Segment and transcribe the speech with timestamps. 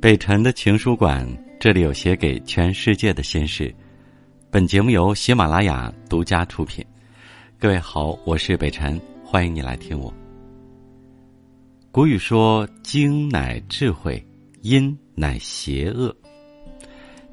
[0.00, 1.28] 北辰的情书馆，
[1.60, 3.74] 这里有写给全世界的心事。
[4.50, 6.82] 本节目由喜马拉雅独家出品。
[7.58, 10.10] 各位好，我是北辰，欢迎你来听我。
[11.92, 14.26] 古语说：“精乃智慧，
[14.62, 16.16] 阴乃邪恶。”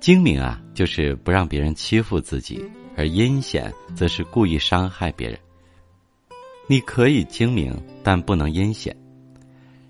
[0.01, 2.59] 精明啊，就是不让别人欺负自己；
[2.97, 5.39] 而阴险，则是故意伤害别人。
[6.67, 7.73] 你可以精明，
[8.03, 8.93] 但不能阴险。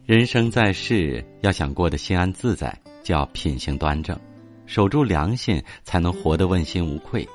[0.07, 4.17] 人生在世，要想过得心安自在，就要品行端正，
[4.66, 7.27] 守住良心，才能活得问心无愧。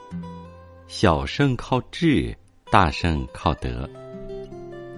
[0.88, 2.34] 小胜靠智，
[2.70, 3.86] 大胜靠德。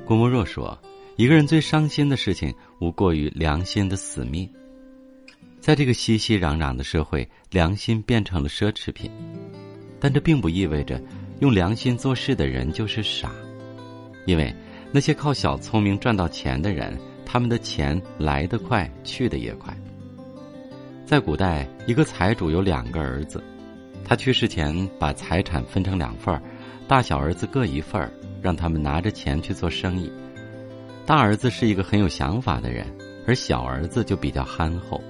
[0.06, 0.80] 郭沫若说
[1.18, 4.48] ：“一个人最伤心的事情，无过于良心的死命。”
[5.58, 9.10] 在这个熙熙攘攘的社会，良心变成了奢侈品，
[9.98, 11.02] 但这并不意味着
[11.40, 13.32] 用良心做事的人就是傻，
[14.26, 14.54] 因为
[14.92, 16.96] 那些靠小聪明赚到钱的人。
[17.24, 19.76] 他们的钱来得快，去的也快。
[21.04, 23.42] 在古代，一个财主有两个儿子，
[24.04, 26.40] 他去世前把财产分成两份儿，
[26.88, 30.10] 大小儿子各一份儿，让他们拿着钱去做生意。
[31.06, 32.86] 大儿子是一个很有想法的人，
[33.26, 35.00] 而小儿子就比较憨厚。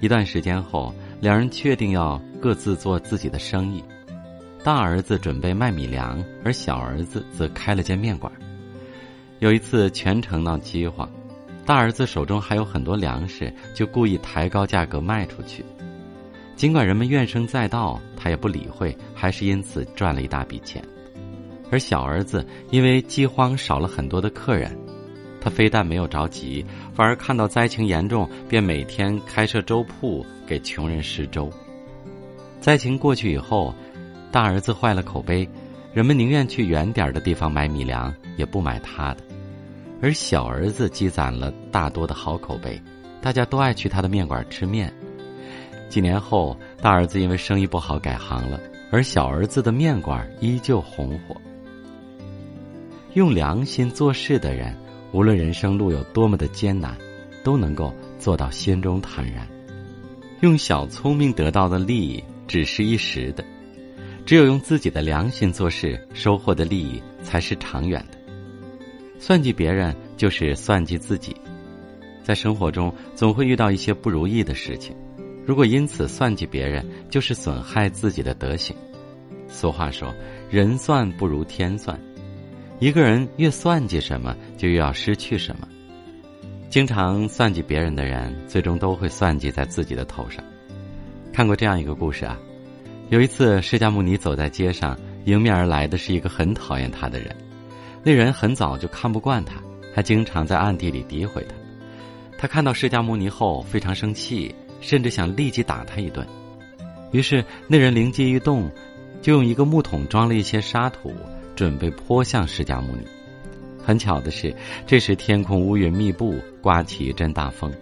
[0.00, 3.82] 一段时间后，两人确定要各自做自己的生意。
[4.64, 8.32] 大儿子准备卖米粮，而小儿子则开了间面馆。
[9.38, 11.08] 有一次，全城闹饥荒。
[11.66, 15.64] 大儿子手中还有很多粮食，就故意抬高价格卖出去。
[16.56, 20.82] 尽管人们怨声载道，他也不理会，还是因此赚了一大笔钱。
[21.70, 24.76] 而小儿子因为饥荒少了很多的客人，
[25.40, 31.50] 他非但没有着急，反而看到灾情严重，便每天开设粥铺给穷人施粥。
[32.60, 33.74] 灾情过去以后，
[34.30, 35.48] 大儿子坏了口碑，
[35.92, 39.33] 人们宁愿去远点的地方买米粮，也不买他的。
[40.04, 42.78] 而小儿子积攒了大多的好口碑，
[43.22, 44.92] 大家都爱去他的面馆吃面。
[45.88, 51.34] 几年后，大儿子因为生意不好改行了，而小儿子的面馆依旧红火。
[53.14, 54.76] 用良心做事的人，
[55.10, 56.94] 无论人生路有多么的艰难，
[57.42, 59.48] 都能够做到心中坦然。
[60.40, 63.42] 用小聪明得到的利益只是一时的，
[64.26, 68.18] 只有用自己的良心做事，收获的利益才是长远的。
[69.16, 71.36] 算计别人就是算计自己，
[72.22, 74.94] 在生活中总会遇到一些不如意的事情，
[75.44, 78.74] 如果因此算计别人，就是损害自己的德行。
[79.48, 80.12] 俗话说
[80.50, 81.98] ：“人算不如天算。”
[82.80, 85.68] 一个人越算计什么，就越要失去什么。
[86.68, 90.42] 经常算计别人的人，最终都会算计在自己的头上。
[91.32, 92.36] 看过这样一个故事啊，
[93.10, 97.34] 有一次释迦牟尼走在街上，迎面而来的是一个很讨厌他的人。
[98.02, 99.62] 那人很早就看不惯他，
[99.94, 101.54] 他经常在暗地里诋毁他。
[102.36, 106.26] 他看到释迦牟尼后非常生气，甚至想立即打他一顿。
[107.12, 108.68] 于是那人灵机一动，
[109.22, 111.14] 就用一个木桶装了一些沙土，
[111.54, 113.06] 准备泼向释迦牟尼。
[113.82, 114.54] 很巧的是，
[114.84, 117.72] 这时天空乌云密布，刮起一阵大风，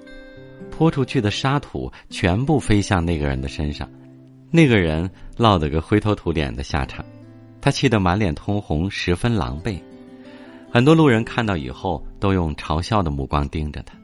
[0.70, 3.88] 泼出去的沙土全部飞向那个人的身上，
[4.50, 7.04] 那个人落得个灰头土脸的下场，
[7.60, 9.80] 他气得满脸通红，十分狼狈。
[10.72, 13.94] 很多路人看到以后，都用嘲笑的目光盯着他。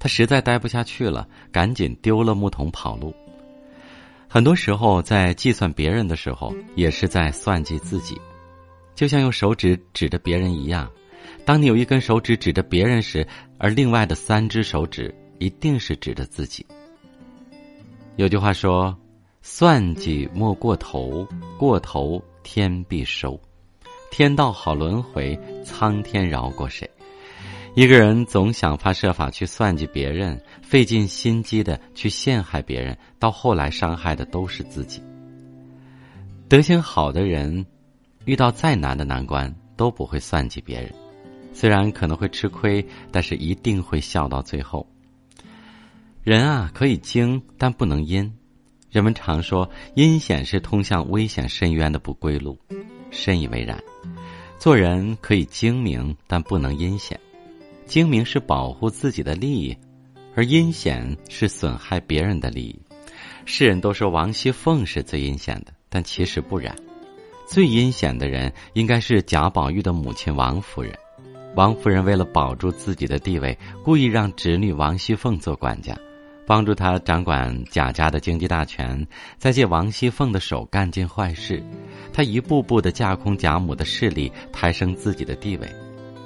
[0.00, 3.14] 他实在待不下去了，赶紧丢了木桶跑路。
[4.26, 8.20] 很多时候，在计算别人的时候，也是在算计自己，
[8.96, 10.90] 就像用手指指着别人一样。
[11.44, 13.24] 当你有一根手指指着别人时，
[13.56, 16.66] 而另外的三只手指一定是指着自己。
[18.16, 18.98] 有句话说
[19.40, 21.24] ：“算计莫过头，
[21.56, 23.40] 过头天必收。”
[24.12, 26.88] 天道好轮回，苍天饶过谁？
[27.74, 35.02] 一个人总想方设法去算计别人，费尽心机的去陷害别人，到后来伤害的都是自己。
[36.46, 37.64] 德行好的人，
[38.26, 40.92] 遇到再难的难关都不会算计别人，
[41.54, 44.86] 虽然可能会吃亏，但是一定会笑到最后。
[46.22, 48.30] 人啊，可以精，但不能阴。
[48.90, 52.58] 人们常说，阴险是通向危险深渊的不归路。
[53.10, 53.82] 深以为然，
[54.58, 57.18] 做人可以精明，但不能阴险。
[57.84, 59.76] 精明是保护自己的利益，
[60.34, 62.80] 而阴险是损害别人的利益。
[63.44, 66.74] 世人都说王熙凤是最阴险的，但其实不然。
[67.46, 70.96] 最阴险的人应该是贾宝玉的母亲王夫人。
[71.54, 75.94] 王夫人为了保住自己的地位，故意让侄女王熙凤做管家。
[76.46, 79.06] 帮助他掌管贾家的经济大权，
[79.38, 81.62] 再借王熙凤的手干尽坏事，
[82.12, 85.68] 他一步步的架空贾母的势力，抬升自己的地位。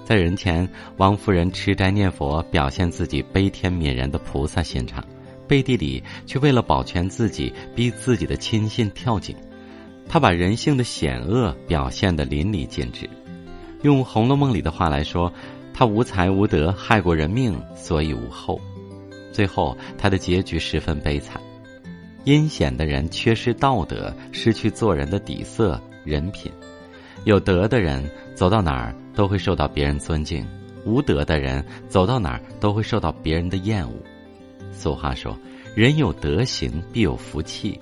[0.05, 0.69] 在人前，
[0.99, 5.03] 王夫人吃斋念佛，表现自己悲天悯人的菩萨心肠；
[5.49, 9.35] 背地里却为了保全自己，逼自己的亲信跳井。
[10.09, 13.11] 他把人性的险恶表现得淋漓尽致。
[13.83, 15.33] 用《红楼梦》里的话来说，
[15.75, 18.61] 他无才无德，害过人命，所以无后。
[19.37, 21.38] 最后，他的结局十分悲惨。
[22.25, 26.50] 阴险的人缺失道德，失去做人的底色、人品；
[27.25, 28.03] 有德的人
[28.35, 30.43] 走到哪儿都会受到别人尊敬，
[30.87, 33.93] 无德的人走到哪儿都会受到别人的厌恶。
[34.73, 35.39] 俗话说
[35.77, 37.79] ：“人有德行，必有福气。”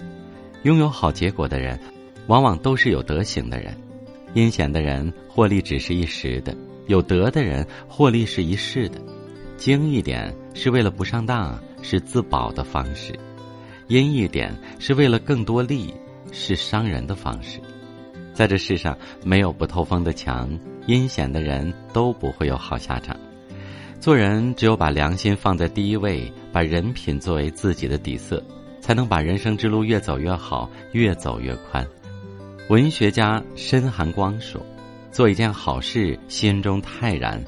[0.65, 1.79] 拥有好结果的人，
[2.27, 3.73] 往往都是有德行的人。
[4.33, 6.53] 阴险的人获利只是一时的，
[6.89, 8.99] 有德的人获利是一世的。
[9.57, 13.13] 精一点是为了不上当，是自保的方式；
[13.89, 15.95] 阴一点是为了更多利，
[16.33, 17.61] 是伤人的方式。
[18.33, 20.51] 在这世上，没有不透风的墙，
[20.87, 23.17] 阴险的人都不会有好下场。
[24.01, 28.43] 做人只有把良心放在第一位，把人品作为自己的底色，
[28.81, 31.87] 才能把人生之路越走越好，越走越宽。
[32.69, 34.61] 文学家申寒光说
[35.13, 37.43] ：“做一件好事，心中泰然。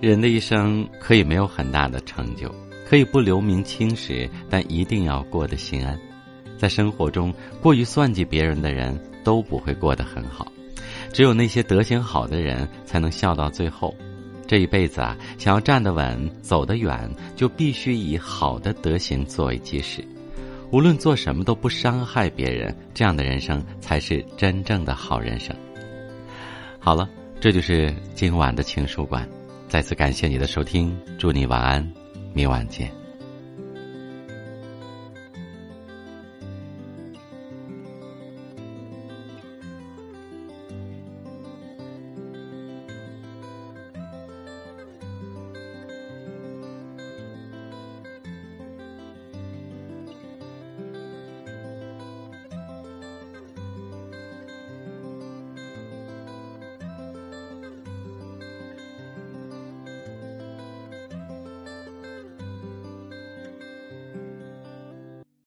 [0.00, 2.54] 人的一生可以没有很大的成就，
[2.86, 5.98] 可以不留名青史，但一定要过得心安。
[6.58, 10.50] 在生活中，过于算计别人的人都不会过得很好。
[11.12, 13.94] 只有那些德行好的人，才能笑到最后。
[14.46, 20.04] 这一辈子啊，想要站得稳、走得远，就必须以好的德行作为基石。”
[20.72, 25.54] 无论做什么都不伤害别人，这样的人生才是真正的好人生。
[26.78, 27.08] 好了，
[27.40, 29.28] 这就是今晚的情书馆。
[29.68, 31.92] 再次感谢你的收听，祝你晚安，
[32.32, 33.05] 明晚见。